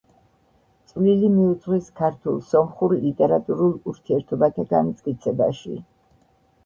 წვლილი 0.91 1.27
მიუძღვის 1.33 1.91
ქართულ-სომხურ 1.99 2.95
ლიტერატურულ 3.03 3.77
ურთიერთობათა 3.93 4.67
განმტკიცებაში. 4.73 5.77